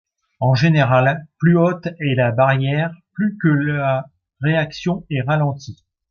En 0.39 0.55
général, 0.55 1.27
plus 1.37 1.55
haute 1.59 1.85
est 1.85 2.15
la 2.15 2.31
barrière, 2.31 2.91
plus 3.13 3.37
que 3.39 3.49
la 3.49 4.09
réaction 4.41 5.05
est 5.11 5.21
ralentie. 5.21 5.85